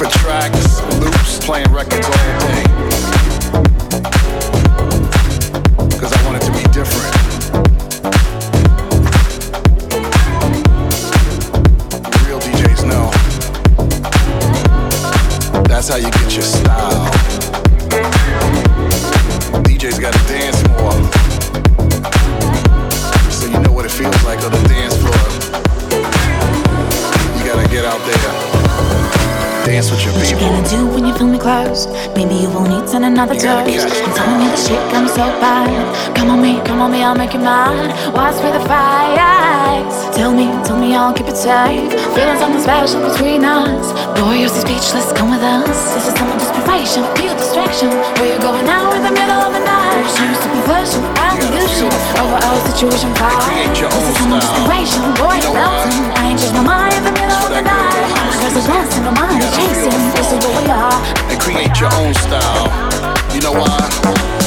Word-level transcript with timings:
for 0.00 0.18
tracks, 0.20 0.80
loops, 0.98 1.44
playing 1.44 1.70
records 1.70 2.06
all 2.06 2.12
day. 2.12 2.62
Cause 6.00 6.10
I 6.10 6.24
wanted 6.24 6.40
to 6.40 6.52
be 6.52 6.62
different. 6.72 7.12
Real 12.24 12.40
DJs 12.40 12.82
know. 12.88 13.10
That's 15.64 15.88
how 15.88 15.96
you 15.96 16.10
get 16.10 16.32
your 16.32 16.48
style. 16.48 17.04
DJs 19.64 20.00
gotta 20.00 20.22
dance 20.28 20.66
more. 20.68 20.96
So 23.30 23.46
you 23.48 23.60
know 23.60 23.72
what 23.72 23.84
it 23.84 23.90
feels 23.90 24.24
like 24.24 24.42
on 24.44 24.50
the 24.50 24.66
dance 24.66 24.96
floor. 24.96 25.26
You 27.36 27.44
gotta 27.44 27.68
get 27.68 27.84
out 27.84 28.00
there. 28.06 28.49
Dance 29.70 29.86
with 29.92 30.02
your 30.02 30.10
What 30.18 30.26
you 30.26 30.34
people. 30.34 30.50
gonna 30.50 30.66
do 30.66 30.82
when 30.90 31.06
you 31.06 31.14
feel 31.14 31.30
me 31.30 31.38
close? 31.38 31.86
Maybe 32.18 32.34
you 32.42 32.50
won't 32.50 32.74
eat 32.74 32.90
on 32.90 33.06
another 33.06 33.38
You 33.38 33.46
gotta 33.46 33.70
toast. 33.70 33.86
catch 33.86 34.02
And 34.02 34.10
the 34.10 34.18
telling 34.18 34.38
me 34.42 34.46
the 34.50 34.58
shit 34.58 34.82
I'm 34.98 35.06
so 35.06 35.22
bad. 35.38 35.70
Come 36.16 36.30
on 36.34 36.42
me, 36.42 36.58
come 36.66 36.82
on 36.82 36.90
me, 36.90 37.06
I'll 37.06 37.14
make 37.14 37.34
you 37.34 37.38
mine. 37.38 37.94
Watch 38.10 38.34
me 38.42 38.50
the 38.50 38.66
fires. 38.66 39.94
Tell 40.10 40.34
me, 40.34 40.50
tell 40.66 40.74
me 40.74 40.96
I'll 40.98 41.14
keep 41.14 41.30
it 41.30 41.38
safe. 41.38 41.86
Feeling 42.18 42.38
something 42.42 42.58
special 42.66 42.98
between 42.98 43.46
us. 43.46 43.94
Boy, 44.18 44.42
you're 44.42 44.50
so 44.50 44.58
speechless, 44.66 45.14
come 45.14 45.30
with 45.30 45.44
us. 45.46 45.94
This 45.94 46.10
is 46.10 46.14
some 46.18 46.30
inspiration, 46.34 47.06
real 47.22 47.36
distraction. 47.38 47.94
Where 48.18 48.26
you 48.26 48.42
going 48.42 48.66
now 48.66 48.90
in 48.98 49.06
the 49.06 49.14
middle 49.14 49.38
of 49.38 49.54
the 49.54 49.62
night? 49.62 50.02
Choose 50.18 50.38
to 50.42 50.48
be 50.50 50.60
version, 50.66 51.02
I'm 51.14 51.38
You 51.38 51.46
the 51.46 51.46
gotta 51.46 51.62
illusion. 51.62 51.86
feel 51.86 51.94
the 51.94 52.02
funk. 52.10 52.26
Over 52.26 52.38
our 52.42 52.58
situation, 52.74 53.08
fire. 53.14 53.70
This 53.70 54.02
is 54.02 54.18
some 54.18 54.34
inspiration, 54.34 55.02
boy, 55.14 55.38
You 55.38 55.46
you're 55.46 55.54
melting. 55.62 56.02
I 56.18 56.22
ain't 56.34 56.40
just 56.42 56.58
my 56.58 56.64
mind 56.66 56.90
in 56.98 57.04
the 57.06 57.14
middle 57.14 57.38
of 57.38 57.50
the 57.54 57.62
night. 57.62 58.18
house 58.18 58.34
Cause 58.42 58.66
the 58.66 58.98
in 58.98 59.04
my 59.06 59.14
mind 59.14 59.29
create 61.52 61.80
your 61.80 61.92
own 61.94 62.14
style. 62.14 62.68
You 63.34 63.40
know 63.40 63.52
why? 63.52 64.39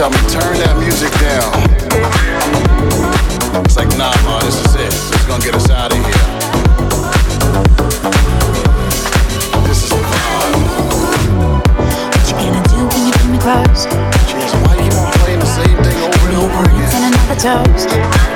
Tell 0.00 0.08
me, 0.08 0.16
turn 0.32 0.56
that 0.56 0.78
music 0.80 1.12
down. 1.20 1.52
It's 3.66 3.76
like, 3.76 3.92
nah, 4.00 4.16
ma, 4.24 4.40
this 4.40 4.56
is 4.56 4.74
it. 4.74 4.88
This 4.88 5.12
is 5.12 5.26
gonna 5.28 5.44
get 5.44 5.54
us 5.54 5.68
out 5.68 5.92
of 5.92 5.98
here. 6.00 6.24
This 9.68 9.84
is 9.84 9.90
the 9.92 10.00
vibe. 10.00 10.56
What 12.16 12.24
you 12.32 12.48
gonna 12.48 12.64
do 12.72 12.80
when 12.88 13.02
you 13.04 13.12
feel 13.12 13.28
me 13.28 13.38
close? 13.44 13.84
Jeez, 14.24 14.56
why 14.64 14.80
you 14.80 14.88
keep 14.88 14.96
on 14.96 15.12
playing 15.20 15.40
the 15.40 15.52
same 15.52 15.76
thing 15.84 15.98
over 16.00 16.28
and 16.32 16.36
over 16.48 16.64
again? 16.64 16.88
on 16.96 17.12
another 17.12 17.36
toast. 17.36 18.29